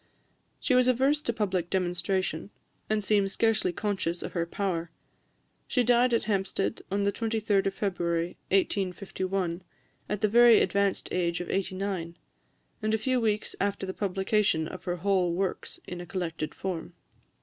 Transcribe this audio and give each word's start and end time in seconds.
She 0.59 0.73
was 0.73 0.87
averse 0.87 1.21
to 1.21 1.31
public 1.31 1.69
demonstration, 1.69 2.49
and 2.89 3.03
seemed 3.03 3.29
scarcely 3.29 3.71
conscious 3.71 4.23
of 4.23 4.33
her 4.33 4.47
power. 4.47 4.89
She 5.67 5.83
died 5.83 6.11
at 6.11 6.23
Hampstead, 6.23 6.81
on 6.89 7.03
the 7.03 7.11
23d 7.11 7.67
of 7.67 7.73
February 7.75 8.29
1851, 8.49 9.61
at 10.09 10.21
the 10.21 10.27
very 10.27 10.59
advanced 10.59 11.07
age 11.11 11.39
of 11.39 11.51
eighty 11.51 11.75
nine, 11.75 12.17
and 12.81 12.95
a 12.95 12.97
few 12.97 13.21
weeks 13.21 13.55
after 13.61 13.85
the 13.85 13.93
publication 13.93 14.67
of 14.67 14.85
her 14.85 14.95
whole 14.95 15.33
Works 15.35 15.79
in 15.85 16.01
a 16.01 16.07
collected 16.07 16.55
form. 16.55 16.95